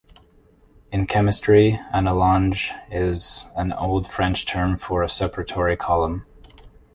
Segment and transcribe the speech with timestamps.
[0.91, 6.25] In chemistry an allonge is an old French term for a separatory column.